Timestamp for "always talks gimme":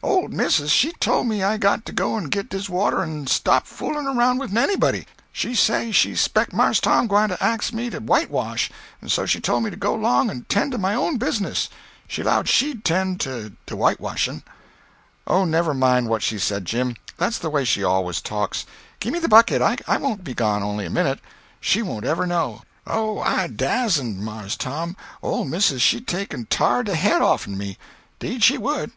17.82-19.18